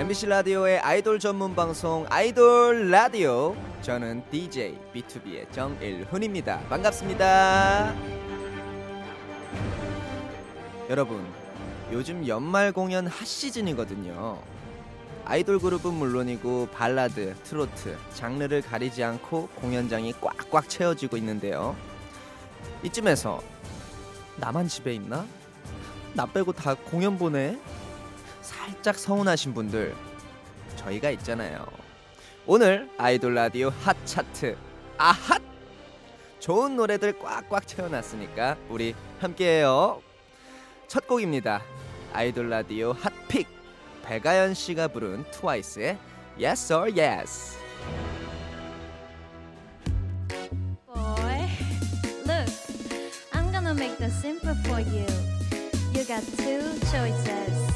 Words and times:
MBC 0.00 0.28
라디오의 0.28 0.78
아이돌 0.78 1.18
전문 1.18 1.54
방송 1.54 2.06
아이돌 2.08 2.90
라디오 2.90 3.54
저는 3.82 4.22
DJ 4.30 4.78
B2B의 4.94 5.52
정일훈입니다. 5.52 6.60
반갑습니다. 6.70 7.94
여러분, 10.88 11.22
요즘 11.92 12.26
연말 12.26 12.72
공연 12.72 13.08
핫 13.08 13.26
시즌이거든요. 13.26 14.40
아이돌 15.26 15.58
그룹은 15.58 15.92
물론이고 15.92 16.68
발라드, 16.68 17.34
트로트, 17.44 17.98
장르를 18.14 18.62
가리지 18.62 19.04
않고 19.04 19.48
공연장이 19.48 20.14
꽉꽉 20.18 20.66
채워지고 20.70 21.18
있는데요. 21.18 21.76
이쯤에서 22.84 23.42
나만 24.38 24.66
집에 24.66 24.94
있나? 24.94 25.26
나 26.14 26.24
빼고 26.24 26.52
다 26.52 26.74
공연 26.74 27.18
보네? 27.18 27.60
살짝 28.50 28.98
서운하신 28.98 29.54
분들 29.54 29.94
저희가 30.76 31.10
있잖아요. 31.10 31.66
오늘 32.46 32.90
아이돌 32.98 33.34
라디오 33.34 33.68
핫 33.84 33.96
차트 34.04 34.56
아핫 34.98 35.40
좋은 36.40 36.74
노래들 36.74 37.18
꽉꽉 37.18 37.66
채워놨으니까 37.68 38.56
우리 38.68 38.94
함께해요. 39.20 40.02
첫 40.88 41.06
곡입니다. 41.06 41.62
아이돌 42.12 42.50
라디오 42.50 42.92
핫픽 42.92 43.46
배가연 44.02 44.54
씨가 44.54 44.88
부른 44.88 45.24
트와이스의 45.30 45.96
Yes 46.40 46.72
or 46.72 46.90
Yes. 46.98 47.58
Simple 54.20 54.54
for 54.64 54.80
you. 54.80 55.06
You 55.94 56.04
got 56.04 56.22
two 56.36 56.60
choices 56.90 57.69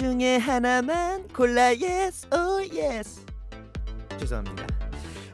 중에 0.00 0.38
하나만 0.38 1.28
골라 1.28 1.64
Yes 1.64 2.26
or 2.32 2.66
Yes. 2.74 3.20
죄송합니다. 4.18 4.66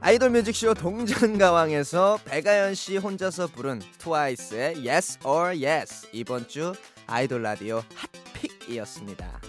아이돌 0.00 0.30
뮤직쇼 0.30 0.74
동전가왕에서 0.74 2.18
백아연 2.24 2.74
씨 2.74 2.96
혼자서 2.96 3.46
부른 3.46 3.80
트와이스의 3.98 4.84
Yes 4.84 5.20
or 5.24 5.64
Yes 5.64 6.08
이번 6.10 6.48
주 6.48 6.74
아이돌 7.06 7.42
라디오 7.44 7.80
hot 7.94 8.15
pick이었습니다. 8.15 9.40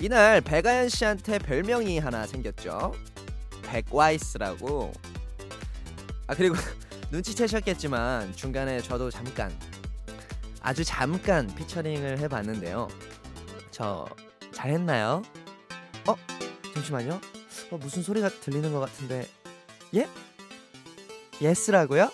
이날 0.00 0.40
백아연 0.40 0.88
씨한테 0.88 1.40
별명이 1.40 1.98
하나 1.98 2.28
생겼죠. 2.28 2.94
백와이스라고. 3.62 4.92
아 6.28 6.34
그리고 6.36 6.54
눈치채셨겠지만 7.10 8.36
중간에 8.36 8.80
저도 8.82 9.10
잠깐 9.10 9.50
아주 10.62 10.84
잠깐 10.84 11.52
피처링을 11.56 12.20
해봤는데요. 12.20 12.86
저 13.76 14.06
잘했나요? 14.54 15.22
어 16.06 16.14
잠시만요. 16.72 17.20
어, 17.70 17.76
무슨 17.76 18.02
소리가 18.02 18.30
들리는 18.30 18.72
것 18.72 18.80
같은데 18.80 19.28
예? 19.94 20.08
yes라고요? 21.42 22.10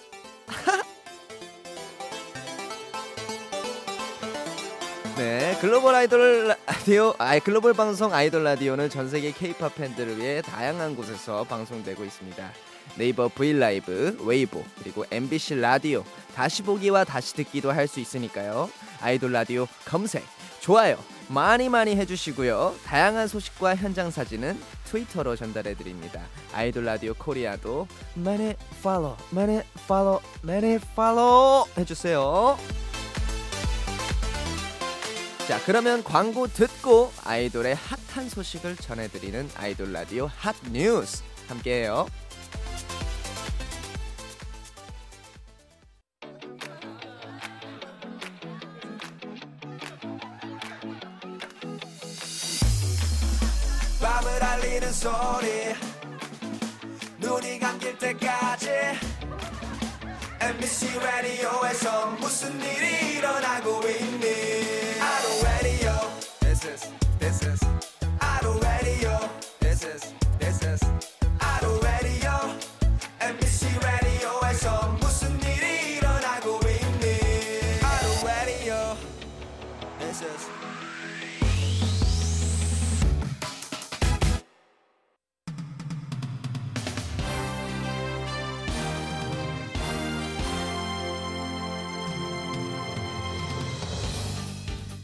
네, 5.17 5.57
글로벌 5.61 5.95
아이돌 5.95 6.49
라디오, 6.67 7.15
아 7.19 7.39
글로벌 7.39 7.75
방송 7.75 8.13
아이돌 8.13 8.43
라디오는 8.43 8.91
전 8.91 9.09
세계 9.09 9.31
K-팝 9.31 9.77
팬들을 9.77 10.19
위해 10.19 10.43
다양한 10.43 10.97
곳에서 10.97 11.45
방송되고 11.45 12.05
있습니다. 12.05 12.53
네이버 12.97 13.29
V 13.29 13.53
라이브, 13.53 14.19
웨이보, 14.21 14.65
그리고 14.81 15.05
MBC 15.13 15.61
라디오 15.61 16.03
다시 16.35 16.65
보기와 16.65 17.05
다시 17.05 17.35
듣기도 17.35 17.71
할 17.71 17.87
수 17.87 18.01
있으니까요. 18.01 18.69
아이돌 19.01 19.31
라디오 19.31 19.69
검색, 19.85 20.25
좋아요 20.61 20.99
많이 21.33 21.71
많이 21.71 21.97
해주시고요. 21.97 22.75
다양한 22.85 23.27
소식과 23.27 23.77
현장 23.77 24.11
사진은 24.11 24.61
트위터로 24.85 25.35
전달해 25.35 25.75
드립니다. 25.75 26.21
아이돌 26.53 26.85
라디오 26.85 27.15
코리아도 27.15 27.89
많이 28.15 28.55
팔로우, 28.83 29.17
많이 29.31 29.63
팔로우, 29.89 30.21
많이 30.43 30.79
팔로우 30.95 31.67
해주세요. 31.79 32.59
자 35.49 35.59
그러면 35.65 36.05
광고 36.05 36.47
듣고 36.47 37.11
아이돌의 37.25 37.77
핫한 37.77 38.29
소식을 38.29 38.77
전해드리는 38.77 39.51
아이돌 39.57 39.91
라디오 39.93 40.29
핫 40.37 40.55
뉴스 40.71 41.23
함께해요. 41.49 42.07
밤을 54.53 54.65
알리는 54.65 54.93
소리. 54.93 55.75
눈이 57.19 57.59
감길 57.59 57.97
때까지 57.99 58.69
MBC 60.41 60.99
라디오에서 60.99 62.07
무슨 62.21 62.61
일이 62.61 63.17
일어나고 63.17 63.81
있니? 63.89 65.01
아로 65.01 65.43
라디오 65.43 65.93
This 66.41 66.67
is 66.67 66.91
This 67.19 67.49
is. 67.49 67.67
아로 68.19 68.59
라디오 68.61 69.19
This 69.61 69.87
is 69.87 70.15
This 70.39 70.65
is. 70.67 70.85
아로 71.39 71.81
라디오 71.81 72.31
MBC 73.21 73.79
라디오에서 73.81 74.89
무슨 75.01 75.41
일이 75.43 75.97
일어나고 75.97 76.61
있니? 76.69 77.81
아로 77.83 78.27
라디오 78.27 78.97
This 79.99 80.25
is 80.25 80.47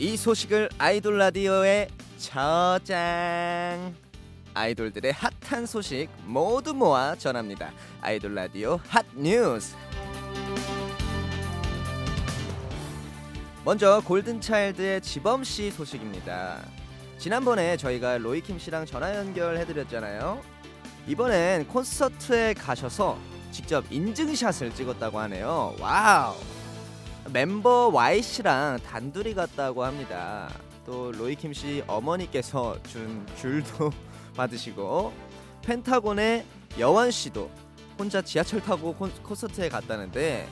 이 0.01 0.17
소식을 0.17 0.69
아이돌 0.79 1.19
라디오에 1.19 1.89
저장 2.19 3.93
아이돌들의 4.55 5.13
핫한 5.13 5.67
소식 5.67 6.09
모두 6.25 6.73
모아 6.73 7.17
전합니다. 7.17 7.73
아이돌 8.01 8.33
라디오 8.33 8.79
핫 8.87 9.05
뉴스. 9.17 9.75
먼저 13.65 14.01
골든차일드의 14.05 15.01
지범 15.01 15.43
씨 15.43 15.73
소식입니다. 15.73 16.61
지난번에 17.19 17.77
저희가 17.77 18.19
로이킴 18.19 18.61
씨랑 18.61 18.87
전화 18.87 19.17
연결해 19.17 19.67
드렸잖아요. 19.67 20.41
이번엔 21.09 21.67
콘서트에 21.67 22.55
가셔서 22.55 23.19
직접 23.51 23.85
인증샷을 23.91 24.77
찍었다고 24.77 25.19
하네요. 25.19 25.75
wow. 25.81 26.37
멤버 27.33 27.89
Y 27.89 28.23
씨랑 28.23 28.79
단둘이 28.87 29.35
갔다고 29.35 29.85
합니다. 29.85 30.49
또 30.87 31.13
로이킴 31.13 31.53
씨 31.53 31.83
어머니께서 31.87 32.81
준 32.85 33.27
귤도 33.37 33.91
받으시고 34.37 35.13
펜타곤의 35.63 36.47
여원 36.79 37.11
씨도 37.11 37.51
혼자 37.99 38.23
지하철 38.23 38.63
타고 38.63 38.95
콘, 38.95 39.11
콘서트에 39.23 39.69
갔다는데 39.69 40.49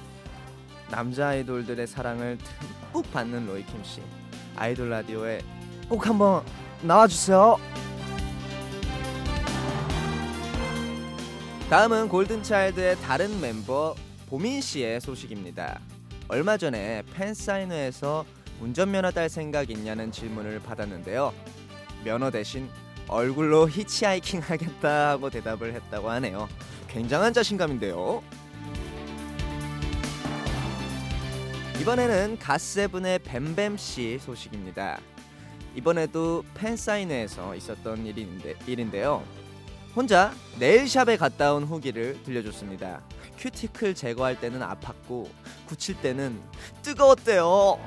남자 0.90 1.28
아이돌들의 1.28 1.86
사랑을 1.86 2.38
듬뿍 2.92 3.10
받는 3.12 3.46
로이킴 3.46 3.82
씨 3.84 4.02
아이돌 4.56 4.90
라디오에 4.90 5.40
꼭 5.88 6.06
한번 6.06 6.44
나와주세요. 6.82 7.56
다음은 11.70 12.08
골든차일드의 12.08 12.96
다른 12.96 13.40
멤버 13.40 13.94
보민 14.28 14.60
씨의 14.60 15.00
소식입니다. 15.00 15.80
얼마 16.28 16.56
전에 16.56 17.02
팬 17.14 17.34
사인회에서 17.34 18.26
운전면허 18.60 19.12
딸 19.12 19.28
생각 19.28 19.70
있냐는 19.70 20.10
질문을 20.10 20.60
받았는데요. 20.60 21.32
면허 22.04 22.30
대신 22.30 22.68
얼굴로 23.06 23.68
히치하이킹 23.68 24.40
하겠다 24.40 25.10
하고 25.10 25.30
대답을 25.30 25.72
했다고 25.74 26.10
하네요. 26.10 26.48
굉장한 26.88 27.32
자신감인데요. 27.32 28.22
이번에는 31.80 32.38
갓세븐의 32.40 33.20
뱀뱀 33.20 33.76
씨 33.76 34.18
소식입니다. 34.18 34.98
이번에도 35.76 36.42
팬 36.54 36.76
사인회에서 36.76 37.54
있었던 37.54 38.04
일인데, 38.04 38.56
일인데요. 38.66 39.22
혼자 39.96 40.30
네일샵에 40.58 41.16
갔다 41.16 41.54
온 41.54 41.64
후기를 41.64 42.22
들려줬습니다. 42.22 43.00
큐티클 43.38 43.94
제거할 43.94 44.38
때는 44.38 44.60
아팠고 44.60 45.26
굳힐 45.66 45.98
때는 46.02 46.38
뜨거웠대요. 46.82 47.80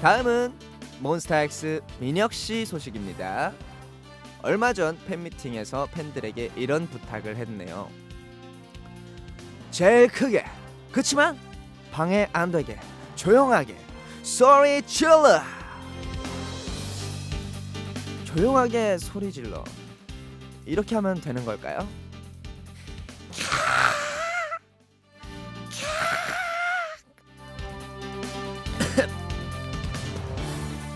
다음은 0.00 0.52
몬스타엑스 1.00 1.80
민혁 1.98 2.32
씨 2.32 2.64
소식입니다. 2.64 3.52
얼마 4.42 4.72
전 4.72 4.96
팬미팅에서 5.06 5.88
팬들에게 5.90 6.52
이런 6.54 6.86
부탁을 6.86 7.34
했네요. 7.34 7.90
제일 9.72 10.06
크게 10.06 10.44
그치만 10.92 11.36
방해 11.90 12.28
안 12.32 12.52
되게 12.52 12.78
조용하게 13.16 13.76
소리 14.22 14.82
질러 14.82 15.40
조용하게 18.36 18.98
소리 18.98 19.32
질러 19.32 19.64
이렇게 20.66 20.94
하면 20.96 21.18
되는 21.22 21.42
걸까요? 21.46 21.78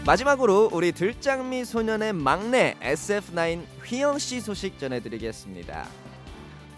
마지막으로 0.05 0.69
우리 0.71 0.93
들장미 0.93 1.65
소년의 1.65 2.13
막내 2.13 2.77
SF9 2.83 3.65
휘영 3.87 4.19
씨 4.19 4.43
소식 4.43 4.79
전해드리겠습니다. 4.79 5.89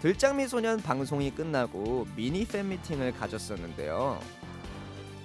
들장미 0.01 0.47
소년 0.47 0.81
방송이 0.81 1.31
끝나고 1.31 2.07
미니 2.15 2.45
팬 2.45 2.69
미팅을 2.69 3.11
가졌었는데요. 3.11 4.21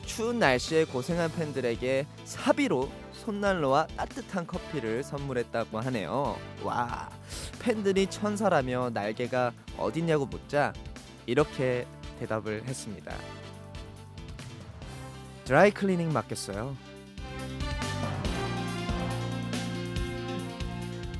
추운 0.08 0.38
날씨에 0.38 0.86
고생한 0.86 1.30
팬들에게 1.32 2.06
사비로 2.24 2.90
손난로와 3.12 3.86
따뜻한 3.88 4.46
커피를 4.46 5.04
선물했다고 5.04 5.78
하네요. 5.80 6.36
와, 6.64 7.10
팬들이 7.60 8.06
천사라며 8.06 8.90
날개가 8.94 9.52
어딨냐고 9.76 10.24
묻자 10.24 10.72
이렇게 11.26 11.86
대답을 12.18 12.64
했습니다. 12.66 13.14
드라이 15.44 15.70
클리닝 15.70 16.12
맡겼어요. 16.12 16.74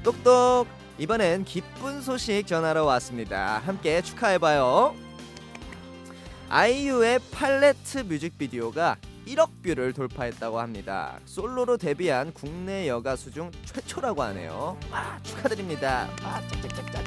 똑똑 0.03 0.67
이번엔 0.99 1.45
기쁜 1.45 2.01
소식 2.01 2.47
전하러 2.47 2.85
왔습니다. 2.85 3.59
함께 3.59 4.01
축하해봐요. 4.01 5.08
아이유의 6.51 7.21
팔레트 7.31 7.99
뮤직비디오가 7.99 8.97
1억 9.27 9.63
뷰를 9.63 9.93
돌파했다고 9.93 10.59
합니다. 10.59 11.21
솔로로 11.27 11.77
데뷔한 11.77 12.33
국내 12.33 12.89
여가수 12.89 13.31
중 13.33 13.51
최초라고 13.67 14.23
하네요. 14.23 14.79
와 14.91 15.19
축하드립니다. 15.23 16.09
와 16.25 16.41
짝짝짝짝. 16.49 17.05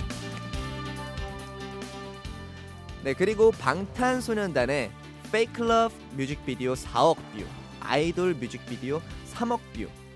네 3.03 3.13
그리고 3.15 3.49
방탄소년단의 3.49 4.91
Fake 5.29 5.65
Love 5.65 5.97
뮤직비디오 6.11 6.73
4억 6.73 7.15
뷰, 7.15 7.43
아이돌 7.79 8.35
뮤직비디오 8.35 9.01
3억 9.33 9.59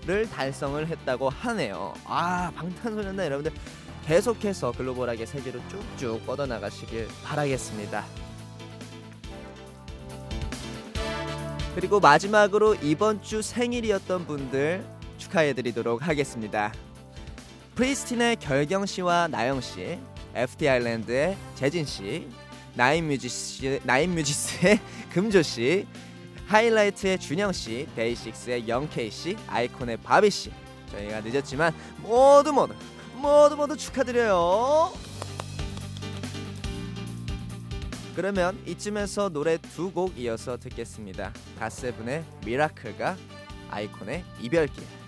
뷰를 0.04 0.30
달성을 0.30 0.86
했다고 0.86 1.30
하네요. 1.30 1.94
아 2.04 2.52
방탄소년단 2.54 3.26
여러분들 3.26 3.52
계속해서 4.04 4.70
글로벌하게 4.70 5.26
세계로 5.26 5.58
쭉쭉 5.68 6.24
뻗어나가시길 6.26 7.08
바라겠습니다. 7.24 8.04
그리고 11.76 12.00
마지막으로 12.00 12.74
이번 12.76 13.22
주 13.22 13.42
생일이었던 13.42 14.26
분들 14.26 14.82
축하해드리도록 15.18 16.08
하겠습니다. 16.08 16.72
프리스틴의 17.74 18.36
결경 18.36 18.86
씨와 18.86 19.28
나영 19.28 19.60
씨, 19.60 19.98
FT 20.34 20.70
아일랜드의 20.70 21.36
재진 21.54 21.84
씨, 21.84 22.28
나인 22.72 23.06
뮤지스 23.06 23.78
나인 23.84 24.14
뮤지스의 24.14 24.80
금조 25.12 25.42
씨, 25.42 25.86
하이라이트의 26.46 27.18
준형 27.18 27.52
씨, 27.52 27.86
데이식스의 27.94 28.66
영케이 28.66 29.10
씨, 29.10 29.36
아이콘의 29.46 29.98
바비 29.98 30.30
씨. 30.30 30.50
저희가 30.92 31.20
늦었지만 31.20 31.74
모두 31.98 32.54
모두 32.54 32.72
모두 33.16 33.54
모두 33.54 33.76
축하드려요. 33.76 34.94
그러면 38.16 38.58
이쯤에서 38.66 39.28
노래 39.28 39.58
두 39.58 39.92
곡 39.92 40.18
이어서 40.18 40.56
듣겠습니다. 40.56 41.32
갓세븐의 41.58 42.24
Miracle과 42.46 43.16
아이콘의 43.70 44.24
이별길. 44.40 45.05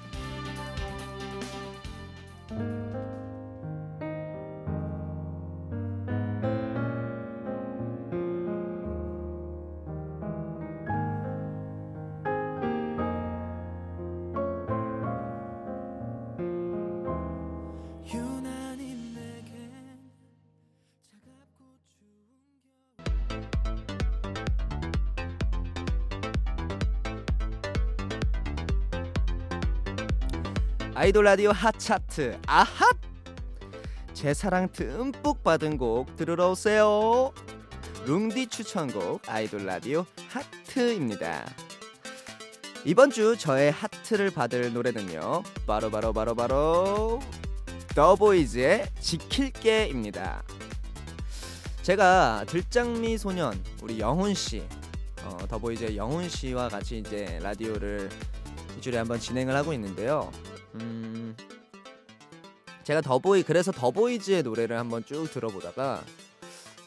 아이돌 30.98 31.22
라디오 31.26 31.52
핫차트. 31.52 32.40
아핫! 32.48 32.88
제 34.14 34.34
사랑 34.34 34.68
듬뿍 34.72 35.44
받은 35.44 35.78
곡 35.78 36.16
들으러 36.16 36.50
오세요. 36.50 37.32
룽디 38.04 38.48
추천곡 38.48 39.22
아이돌 39.28 39.64
라디오 39.64 40.04
하트입니다. 40.28 41.46
이번 42.84 43.12
주 43.12 43.36
저의 43.38 43.70
하트를 43.70 44.32
받을 44.32 44.72
노래는요. 44.72 45.44
바로 45.68 45.88
바로 45.88 46.12
바로 46.12 46.34
바로 46.34 47.20
더보이즈의 47.94 48.88
지킬게입니다. 48.98 50.42
제가 51.82 52.44
들장미 52.48 53.18
소년 53.18 53.62
우리 53.82 54.00
영훈 54.00 54.34
씨 54.34 54.64
어, 55.22 55.38
더보이즈의 55.48 55.96
영훈 55.96 56.28
씨와 56.28 56.68
같이 56.68 56.98
이제 56.98 57.38
라디오를 57.40 58.10
일주일에 58.74 58.98
한번 58.98 59.20
진행을 59.20 59.54
하고 59.54 59.72
있는데요. 59.72 60.32
음, 60.80 61.36
제가 62.84 63.00
더보이 63.00 63.42
그래서 63.42 63.72
더보이즈의 63.72 64.42
노래를 64.42 64.78
한번 64.78 65.04
쭉 65.04 65.30
들어보다가 65.30 66.02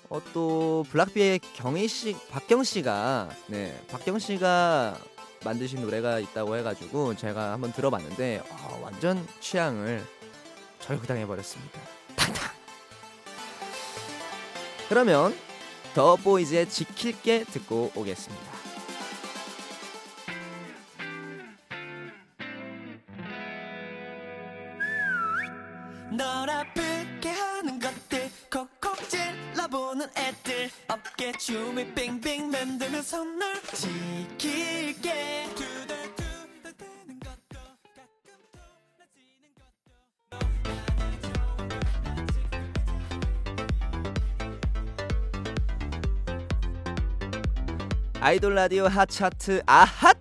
어, 0.10 0.21
또 0.33 0.86
블락비의 0.89 1.39
경희 1.53 1.88
씨, 1.88 2.17
박경 2.29 2.63
씨가 2.63 3.29
네, 3.48 3.79
박경 3.89 4.19
씨가 4.19 4.98
만드신 5.43 5.81
노래가 5.81 6.19
있다고 6.19 6.57
해가지고 6.57 7.15
제가 7.15 7.53
한번 7.53 7.71
들어봤는데 7.71 8.43
어, 8.50 8.79
완전 8.83 9.25
취향을 9.39 10.03
절구당해 10.79 11.25
버렸습니다. 11.25 11.79
탕탕. 12.15 12.51
그러면 14.89 15.36
더 15.93 16.15
보이즈의 16.15 16.69
지킬게 16.69 17.45
듣고 17.45 17.91
오겠습니다. 17.95 18.61
널 26.12 26.50
아프게 26.50 27.30
하는 27.30 27.80
것들 27.80 28.30
콕콕 28.51 28.98
찔러보는 29.10 30.08
애들. 30.18 30.70
어깨 30.89 31.32
춤을 31.32 31.94
빙빙 31.94 32.51
만들면서 32.51 33.24
널 33.24 33.62
지킬게. 33.74 35.32
아이돌 48.24 48.53
라디오 48.53 48.86
핫차트 48.86 49.63
아핫! 49.65 50.15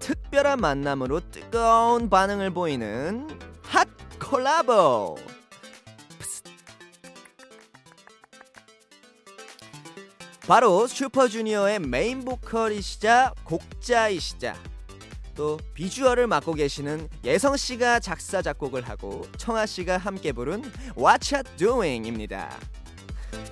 특별한 0.00 0.58
만남으로 0.58 1.20
뜨거운 1.30 2.10
반응을 2.10 2.50
보이는 2.50 3.28
핫 3.30 3.43
콜라보 4.34 5.16
바로 10.40 10.88
슈퍼주니어의 10.88 11.78
메인 11.78 12.24
보컬이시자 12.24 13.32
곡자이시자 13.44 14.56
또 15.36 15.56
비주얼을 15.74 16.26
맡고 16.26 16.54
계시는 16.54 17.08
예성 17.22 17.56
씨가 17.56 18.00
작사 18.00 18.42
작곡을 18.42 18.88
하고 18.88 19.24
청아 19.36 19.66
씨가 19.66 19.98
함께 19.98 20.32
부른 20.32 20.64
What 20.98 21.32
You 21.32 21.44
Doing입니다. 21.56 22.58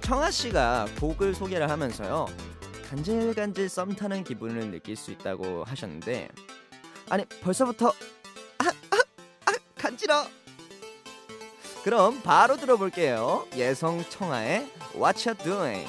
청아 0.00 0.32
씨가 0.32 0.88
곡을 0.98 1.36
소개를 1.36 1.70
하면서요. 1.70 2.26
간질간질 2.90 3.68
썸 3.68 3.94
타는 3.94 4.24
기분을 4.24 4.72
느낄 4.72 4.96
수 4.96 5.12
있다고 5.12 5.62
하셨는데 5.62 6.28
아니 7.08 7.24
벌써부터 7.40 7.94
아, 8.58 8.66
아, 8.66 8.96
아 9.46 9.52
간지러. 9.76 10.41
그럼 11.82 12.20
바로 12.22 12.56
들어볼게요. 12.56 13.46
예성 13.56 14.04
청아의 14.08 14.68
What 14.94 15.28
You 15.28 15.36
Doing. 15.42 15.88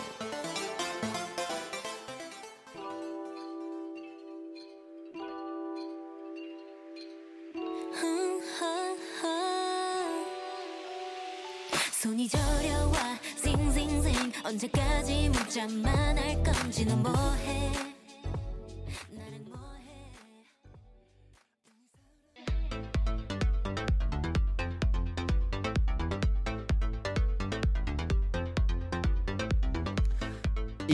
손이 12.01 12.27
저려와 12.27 12.93
싱싱싱 13.41 14.31
언제까지 14.43 15.29
묻자만 15.29 16.17
할 16.17 16.43
건지 16.43 16.85
너 16.85 16.97
뭐해 16.97 17.92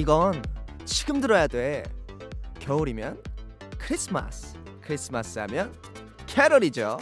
이건 0.09 0.41
지금 0.85 1.21
들어야 1.21 1.45
돼. 1.45 1.83
겨울이면 2.59 3.21
크리스마스, 3.77 4.55
크리스마스 4.81 5.37
하면 5.37 5.71
캐럴이죠. 6.25 6.97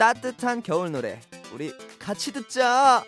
따뜻한 0.00 0.64
겨울 0.64 0.90
노래 0.90 1.20
우리 1.54 1.72
같이 1.96 2.32
듣자. 2.32 3.04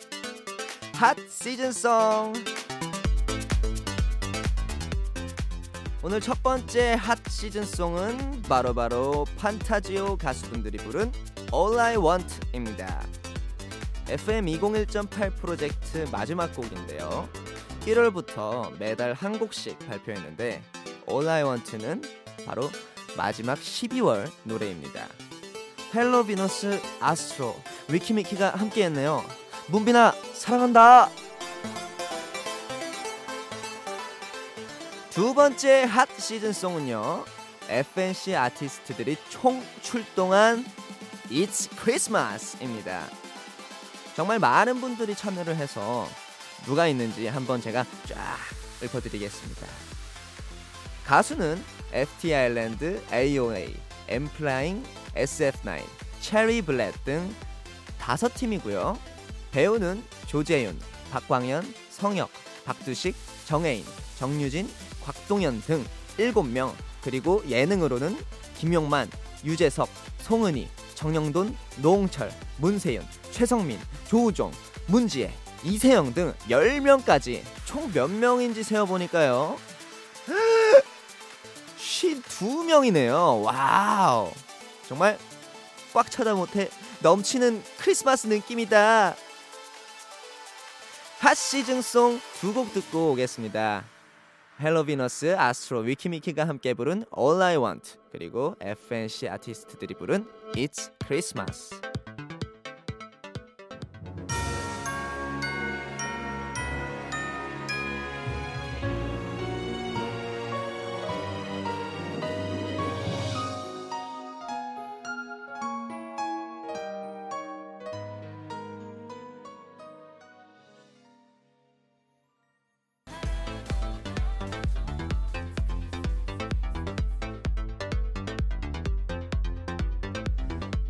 핫 0.94 1.16
시즌송. 1.28 2.34
오늘 6.04 6.20
첫 6.20 6.40
번째 6.40 6.92
핫 6.92 7.18
시즌송은 7.28 8.42
바로바로 8.42 9.26
판타지오 9.36 10.18
가수분들이 10.18 10.78
부른 10.78 11.10
All 11.52 11.80
I 11.80 11.96
Want입니다. 11.96 13.04
FM 14.06 14.46
201.8 14.46 15.34
프로젝트 15.34 16.06
마지막 16.12 16.54
곡인데요. 16.54 17.28
1월부터 17.80 18.76
매달 18.78 19.14
한 19.14 19.38
곡씩 19.38 19.78
발표했는데 19.86 20.62
All 21.08 21.28
I 21.28 21.42
Want는 21.42 22.02
바로 22.46 22.70
마지막 23.16 23.58
12월 23.58 24.30
노래입니다. 24.44 25.06
헬로 25.94 26.26
비너스 26.26 26.80
아스트로 27.00 27.56
위키미키가 27.88 28.50
함께했네요. 28.50 29.24
문빈아 29.68 30.12
사랑한다. 30.34 31.08
두 35.10 35.34
번째 35.34 35.82
핫 35.84 36.08
시즌송은요. 36.18 37.24
FNC 37.68 38.36
아티스트들이 38.36 39.16
총 39.28 39.62
출동한 39.82 40.64
It's 41.30 41.68
Christmas입니다. 41.80 43.02
정말 44.14 44.38
많은 44.38 44.80
분들이 44.80 45.14
참여를 45.14 45.56
해서 45.56 46.06
누가 46.64 46.86
있는지 46.86 47.26
한번 47.26 47.60
제가 47.60 47.84
쫙 48.06 48.38
읊어드리겠습니다. 48.82 49.66
가수는 51.04 51.62
FT 51.92 52.34
아일랜드, 52.34 53.02
AOA, 53.12 53.74
엠플라잉, 54.08 54.84
SF9, 55.14 55.82
체리 56.20 56.62
블렛 56.62 57.04
등 57.04 57.34
다섯 57.98 58.32
팀이고요. 58.34 58.98
배우는 59.50 60.02
조재윤, 60.26 60.78
박광현, 61.10 61.74
성혁, 61.90 62.30
박두식, 62.64 63.16
정혜인, 63.46 63.84
정유진, 64.18 64.70
곽동현 65.02 65.62
등 65.62 65.84
일곱 66.18 66.44
명 66.44 66.74
그리고 67.02 67.42
예능으로는 67.48 68.16
김용만, 68.56 69.10
유재석, 69.44 69.88
송은이, 70.18 70.68
정형돈, 70.94 71.56
노홍철, 71.78 72.30
문세윤, 72.58 73.04
최성민, 73.32 73.78
조우종, 74.06 74.52
문지혜, 74.86 75.32
이세영 75.64 76.14
등 76.14 76.32
10명까지 76.48 77.42
총 77.64 77.92
몇 77.92 78.10
명인지 78.10 78.62
세어보니까요. 78.62 79.58
52명이네요. 81.78 83.42
wow. 83.44 84.30
정말 84.88 85.18
꽉 85.92 86.10
차다 86.10 86.34
못해 86.34 86.68
넘치는 87.00 87.62
크리스마스 87.78 88.26
느낌이다. 88.26 89.14
핫 91.20 91.34
시즌송 91.34 92.20
두 92.40 92.54
곡 92.54 92.72
듣고 92.72 93.12
오겠습니다. 93.12 93.84
헬로비너스, 94.60 95.36
아스트로, 95.38 95.80
위키미키가 95.80 96.46
함께 96.48 96.74
부른 96.74 97.04
All 97.16 97.42
I 97.42 97.56
Want 97.56 97.94
그리고 98.12 98.56
FNC 98.60 99.28
아티스트들이 99.28 99.94
부른 99.94 100.26
It's 100.54 100.90
Christmas. 101.06 101.70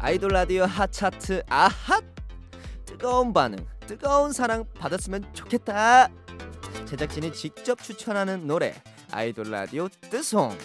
아이돌 0.02 0.30
라디오 0.30 0.64
핫차트 0.64 1.42
아핫! 1.50 2.02
뜨거운 2.86 3.34
반응 3.34 3.58
뜨거운 3.86 4.32
사랑 4.32 4.64
받았으면 4.74 5.34
좋겠다. 5.34 6.08
제작진이 6.86 7.34
직접 7.34 7.82
추천하는 7.82 8.46
노래 8.46 8.74
아이돌 9.10 9.50
라디오 9.50 9.88
뜨송. 9.88 10.56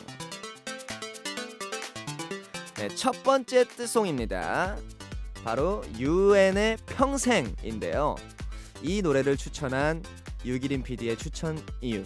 네, 2.76 2.88
첫 2.96 3.24
번째 3.24 3.68
뜨송입니다. 3.68 4.78
바로 5.44 5.84
유엔의 5.98 6.78
평생인데요. 6.86 8.16
이 8.82 9.02
노래를 9.02 9.36
추천한 9.36 10.02
유기린 10.46 10.82
PD의 10.82 11.18
추천 11.18 11.62
이유 11.82 12.04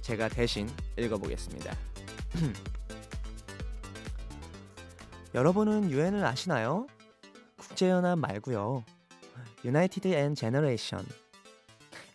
제가 0.00 0.28
대신 0.28 0.68
읽어보겠습니다 0.96 1.76
여러분은 5.38 5.92
유엔을 5.92 6.24
아시나요? 6.24 6.88
국제연합 7.58 8.18
말고요. 8.18 8.82
United 9.64 10.08
N 10.08 10.34
Generation 10.34 11.06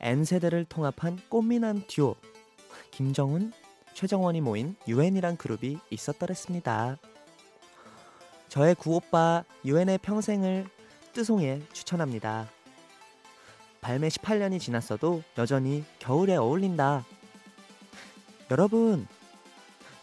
N 0.01 0.25
세대를 0.25 0.65
통합한 0.65 1.21
꽃미남 1.29 1.83
듀오 1.87 2.17
김정훈, 2.91 3.53
최정원이 3.93 4.41
모인 4.41 4.75
유엔이란 4.89 5.37
그룹이 5.37 5.79
있었더랬습니다. 5.89 6.97
저의 8.49 8.75
구오빠 8.75 9.45
유엔의 9.63 9.99
평생을 9.99 10.67
뜨송에 11.13 11.61
추천합니다. 11.71 12.49
발매 13.79 14.09
18년이 14.09 14.59
지났어도 14.59 15.23
여전히 15.37 15.85
겨울에 15.99 16.35
어울린다. 16.35 17.05
여러분, 18.51 19.07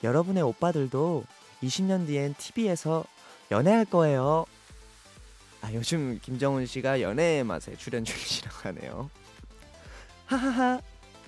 여러분의 0.03 0.43
오빠들도 0.43 1.25
20년 1.63 2.07
뒤엔 2.07 2.35
TV에서 2.39 3.05
연애할 3.51 3.85
거예요. 3.85 4.47
아 5.63 5.73
요즘 5.73 6.19
김정훈 6.23 6.67
씨가 6.67 7.01
연애의 7.03 7.45
맛에 7.45 7.77
출연 7.77 8.05
중이시라고 8.05 8.57
하네요. 8.69 9.11
하하하 10.27 10.81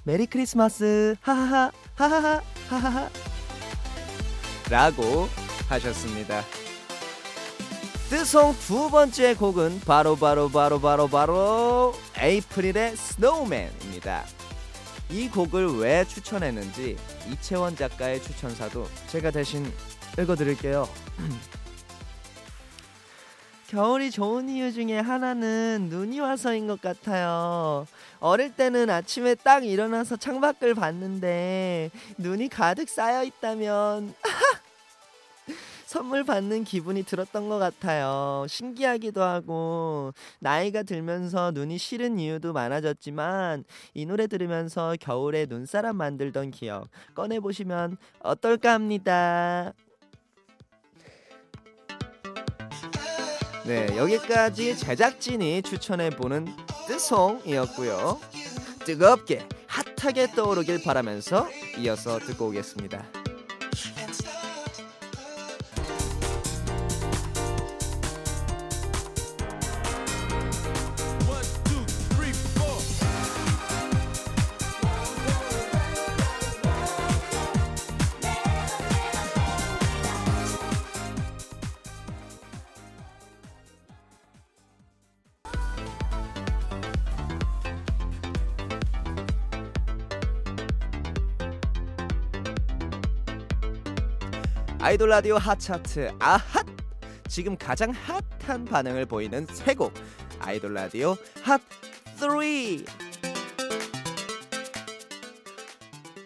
Merry 0.04 0.26
Christmas 0.26 1.16
하하하 1.20 1.70
하하하 1.94 2.42
하하하 2.68 3.10
라고 4.70 5.28
하셨습니다. 5.68 6.42
뜨송 8.08 8.54
두 8.66 8.90
번째 8.90 9.34
곡은 9.34 9.80
바로 9.80 10.16
바로 10.16 10.48
바로 10.48 10.80
바로 10.80 11.08
바로 11.08 11.94
에이프릴의 12.18 12.96
Snowman입니다. 12.96 14.24
이 15.10 15.28
곡을 15.28 15.78
왜 15.78 16.04
추천했는지 16.04 16.96
이채원 17.30 17.76
작가의 17.76 18.22
추천사도 18.22 18.86
제가 19.08 19.30
대신 19.30 19.70
읽어드릴게요. 20.18 20.88
겨울이 23.68 24.10
좋은 24.10 24.50
이유 24.50 24.70
중에 24.70 24.98
하나는 24.98 25.86
눈이 25.88 26.20
와서인 26.20 26.66
것 26.66 26.82
같아요. 26.82 27.86
어릴 28.20 28.54
때는 28.54 28.90
아침에 28.90 29.34
딱 29.34 29.64
일어나서 29.64 30.16
창밖을 30.16 30.74
봤는데 30.74 31.90
눈이 32.18 32.48
가득 32.50 32.90
쌓여 32.90 33.24
있다면 33.24 34.14
선물 35.86 36.24
받는 36.24 36.64
기분이 36.64 37.02
들었던 37.02 37.48
것 37.48 37.58
같아요. 37.58 38.44
신기하기도 38.48 39.22
하고 39.22 40.12
나이가 40.38 40.82
들면서 40.82 41.50
눈이 41.50 41.78
싫은 41.78 42.18
이유도 42.18 42.52
많아졌지만 42.52 43.64
이 43.94 44.06
노래 44.06 44.26
들으면서 44.26 44.96
겨울에 45.00 45.46
눈사람 45.46 45.96
만들던 45.96 46.50
기억 46.50 46.88
꺼내 47.14 47.40
보시면 47.40 47.96
어떨까 48.20 48.74
합니다. 48.74 49.72
네, 53.64 53.96
여기까지 53.96 54.76
제작진이 54.76 55.62
추천해 55.62 56.10
보는 56.10 56.48
뜨송이었고요. 56.88 58.18
뜨겁게 58.84 59.46
핫하게 59.68 60.32
떠오르길 60.34 60.82
바라면서 60.82 61.48
이어서 61.78 62.18
듣고 62.18 62.48
오겠습니다. 62.48 63.21
아이돌 94.82 95.10
라디오 95.10 95.38
핫차트 95.38 96.12
아핫! 96.18 96.66
지금 97.28 97.56
가장 97.56 97.92
핫한 97.92 98.64
반응을 98.64 99.06
보이는 99.06 99.46
세 99.52 99.74
곡. 99.74 99.94
아이돌 100.40 100.74
라디오 100.74 101.16
핫 101.44 101.60
3 102.16 102.30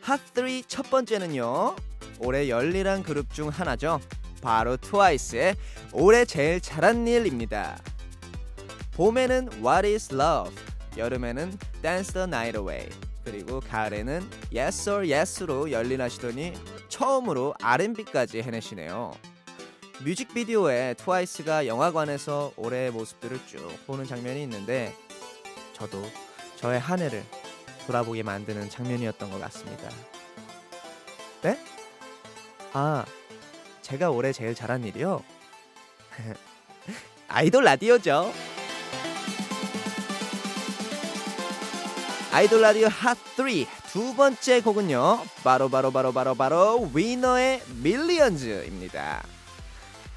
핫3 0.03 0.65
첫 0.67 0.89
번째는요 0.89 1.77
올해 2.19 2.49
열일한 2.49 3.03
그룹 3.03 3.31
중 3.31 3.51
하나죠. 3.51 4.01
바로 4.41 4.79
트와이스의 4.79 5.55
올해 5.93 6.25
제일 6.25 6.59
잘한 6.59 7.07
일입니다. 7.07 7.77
봄에는 8.93 9.51
What 9.63 9.87
is 9.87 10.15
Love 10.15 10.57
여름에는 10.97 11.59
Dance 11.83 12.15
the 12.15 12.25
Night 12.25 12.59
Away 12.59 12.89
그리고 13.23 13.61
가을에는 13.61 14.27
Yes 14.55 14.89
or 14.89 15.13
Yes로 15.13 15.71
열일하시더니 15.71 16.55
처음으로 16.97 17.55
R&B까지 17.61 18.41
해내시네요. 18.41 19.13
뮤직비디오에 20.03 20.95
트와이스가 20.95 21.67
영화관에서 21.67 22.55
올해의 22.57 22.91
모습들을 22.91 23.39
쭉 23.47 23.69
보는 23.87 24.07
장면이 24.07 24.43
있는데 24.45 24.95
저도 25.75 26.03
저의 26.57 26.81
한 26.81 27.01
해를 27.01 27.23
돌아보게 27.87 28.23
만드는 28.23 28.71
장면이었던 28.71 29.31
것 29.31 29.39
같습니다. 29.43 29.91
네? 31.43 31.59
아, 32.73 33.05
제가 33.83 34.11
올해 34.11 34.33
제일 34.33 34.55
잘한 34.55 34.83
일이요? 34.85 35.23
아이돌 37.29 37.63
라디오죠. 37.63 38.33
아이돌 42.33 42.61
라디오 42.61 42.89
핫3 42.89 43.67
두 43.93 44.15
번째 44.15 44.61
곡은요. 44.61 45.21
바로 45.43 45.69
바로 45.69 45.91
바로 45.91 46.13
바로 46.13 46.35
바로 46.35 46.91
위너의 46.93 47.63
Millions입니다. 47.83 49.25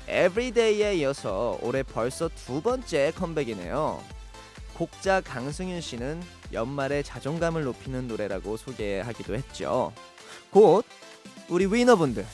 Everyday에 0.07 0.95
이어서 0.95 1.57
올해 1.61 1.83
벌써 1.83 2.29
두 2.29 2.61
번째 2.61 3.13
컴백이네요. 3.15 4.03
곡자 4.73 5.21
강승윤 5.21 5.81
씨는 5.81 6.21
연말에 6.51 7.03
자존감을 7.03 7.63
높이는 7.63 8.07
노래라고 8.07 8.57
소개하기도 8.57 9.35
했죠. 9.35 9.93
곧 10.49 10.83
우리 11.47 11.67
위너분들 11.67 12.25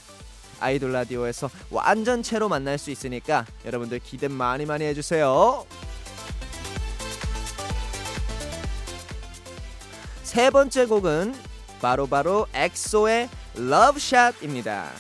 아이돌 0.62 0.94
라디오에서 0.94 1.50
완전체로 1.70 2.48
만날 2.48 2.78
수 2.78 2.92
있으니까 2.92 3.46
여러분들 3.66 4.00
기대 4.00 4.30
많이 4.30 4.66
많이 4.66 4.86
해주세요. 4.86 5.66
세 10.26 10.50
번째 10.50 10.88
곡은 10.88 11.36
바로 11.82 12.08
바로 12.08 12.48
엑소의 12.54 13.30
Love 13.54 13.90
Shot입니다. 13.90 14.92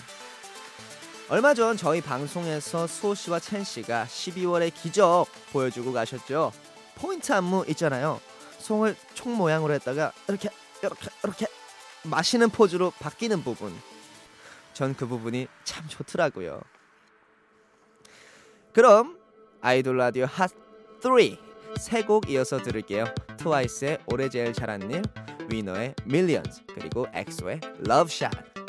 얼마 1.29 1.55
전 1.55 1.75
저희 1.75 1.99
방송에서 1.99 2.85
수호 2.85 3.15
씨와 3.15 3.39
첸 3.39 3.63
씨가 3.63 4.05
12월의 4.05 4.71
기적 4.75 5.25
보여주고 5.51 5.91
가셨죠. 5.91 6.53
포인트 6.93 7.33
안무 7.33 7.65
있잖아요. 7.69 8.21
손을 8.60 8.95
총 9.15 9.35
모양으로 9.35 9.73
했다가 9.73 10.11
이렇게 10.27 10.49
이렇게 10.83 11.09
이렇게 11.23 11.47
마시는 12.03 12.51
포즈로 12.51 12.91
바뀌는 12.99 13.43
부분. 13.43 13.75
전 14.73 14.93
그 14.93 15.07
부분이 15.07 15.47
참 15.63 15.88
좋더라고요. 15.88 16.61
그럼 18.73 19.17
아이돌 19.61 19.97
라디오 19.97 20.25
핫 20.25 20.51
3 21.01 21.11
세 21.79 22.03
곡 22.03 22.29
이어서 22.29 22.61
들을게요. 22.61 23.05
트와이스의 23.45 23.99
올해 24.08 24.27
제일 24.27 24.53
잘한 24.53 24.89
일, 24.89 25.03
위너의 25.51 25.93
Millions, 26.08 26.63
그리고 26.73 27.05
엑소의 27.13 27.62
Love 27.88 28.12
Shot. 28.12 28.64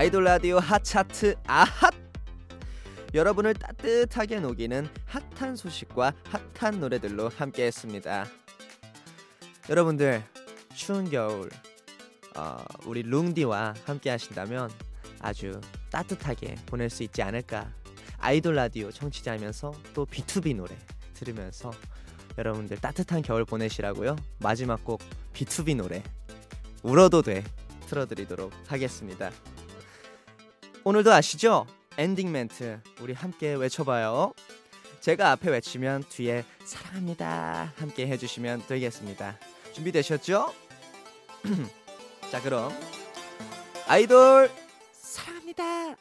아이돌 0.00 0.24
라디오 0.24 0.58
핫차트 0.58 1.34
아핫 1.46 1.92
여러분을 3.12 3.52
따뜻하게 3.52 4.40
녹이는 4.40 4.88
핫한 5.04 5.56
소식과 5.56 6.14
핫한 6.54 6.80
노래들로 6.80 7.28
함께했습니다. 7.28 8.26
여러분들 9.68 10.24
추운 10.74 11.10
겨울 11.10 11.50
어, 12.34 12.56
우리 12.86 13.02
룽디와 13.02 13.74
함께 13.84 14.08
하신다면 14.08 14.70
아주 15.20 15.60
따뜻하게 15.90 16.54
보낼 16.64 16.88
수 16.88 17.02
있지 17.02 17.20
않을까 17.20 17.70
아이돌 18.20 18.54
라디오 18.54 18.90
청취자이면서 18.90 19.74
또 19.92 20.06
B2B 20.06 20.56
노래 20.56 20.74
들으면서 21.12 21.72
여러분들 22.38 22.78
따뜻한 22.78 23.20
겨울 23.20 23.44
보내시라고요 23.44 24.16
마지막 24.38 24.82
곡 24.82 25.02
BTOB 25.34 25.76
노래 25.76 26.02
울어도 26.82 27.20
돼 27.20 27.44
틀어드리도록 27.86 28.50
하겠습니다. 28.66 29.30
오늘도 30.82 31.12
아시죠? 31.12 31.66
엔딩 31.98 32.32
멘트 32.32 32.80
우리 33.00 33.12
함께 33.12 33.52
외쳐봐요. 33.52 34.32
제가 35.00 35.32
앞에 35.32 35.50
외치면 35.50 36.04
뒤에 36.08 36.44
사랑합니다 36.64 37.72
함께 37.76 38.06
해주시면 38.06 38.66
되겠습니다. 38.66 39.38
준비되셨죠? 39.74 40.54
자 42.32 42.40
그럼 42.42 42.72
아이돌 43.86 44.50
사랑합니다. 44.92 45.96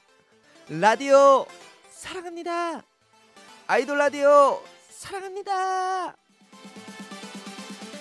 라디오 0.69 1.45
사랑합니다. 1.89 2.81
아이돌 3.67 3.97
라디오 3.97 4.61
사랑합니다. 4.89 6.15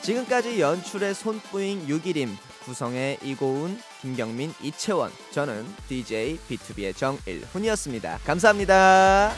지금까지 0.03 0.61
연출의 0.61 1.15
손뿌잉 1.15 1.87
6일임 1.87 2.48
구성의 2.69 3.19
이고은, 3.23 3.79
김경민, 4.03 4.53
이채원 4.63 5.11
저는 5.31 5.65
DJ 5.89 6.39
B2B의 6.49 6.95
정일훈이었습니다. 6.95 8.19
감사합니다. 8.19 9.33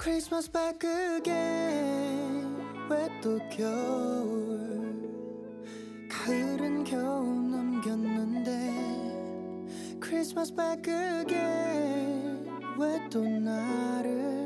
Christmas 0.00 0.48
back 0.52 0.88
again 1.18 2.56
왜또 2.88 3.40
겨울 3.50 4.94
가을은 6.08 6.84
겨우 6.84 7.24
넘겼는데 7.24 8.52
back 10.54 10.94
again 10.94 12.46
왜또 12.78 13.28
나를 13.28 14.45